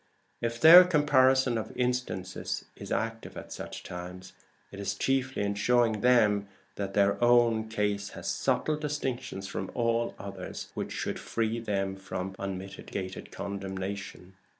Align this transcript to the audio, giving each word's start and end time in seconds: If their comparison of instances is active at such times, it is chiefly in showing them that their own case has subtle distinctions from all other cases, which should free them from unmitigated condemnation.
If 0.41 0.59
their 0.59 0.83
comparison 0.83 1.59
of 1.59 1.71
instances 1.77 2.65
is 2.75 2.91
active 2.91 3.37
at 3.37 3.53
such 3.53 3.83
times, 3.83 4.33
it 4.71 4.79
is 4.79 4.95
chiefly 4.95 5.43
in 5.43 5.53
showing 5.53 6.01
them 6.01 6.47
that 6.75 6.95
their 6.95 7.23
own 7.23 7.69
case 7.69 8.09
has 8.17 8.27
subtle 8.27 8.77
distinctions 8.77 9.45
from 9.45 9.69
all 9.75 10.15
other 10.17 10.47
cases, 10.47 10.71
which 10.73 10.91
should 10.91 11.19
free 11.19 11.59
them 11.59 11.95
from 11.95 12.35
unmitigated 12.39 13.29
condemnation. 13.31 14.33